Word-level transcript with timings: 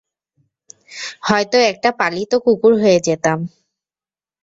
হয়তো 1.27 1.57
একটা 1.71 1.89
পালিত 1.99 2.31
কুকুর 2.43 2.73
হয়ে 2.81 2.99
যেতাম। 3.03 3.39